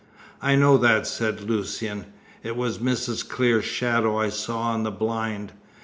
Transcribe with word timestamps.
"I 0.41 0.55
know 0.55 0.77
that," 0.79 1.05
said 1.05 1.41
Lucian. 1.41 2.07
"It 2.41 2.55
was 2.55 2.79
Mrs. 2.79 3.29
Clear's 3.29 3.65
shadow 3.65 4.17
I 4.19 4.29
saw 4.29 4.61
on 4.71 4.81
the 4.81 4.89
blind. 4.89 5.51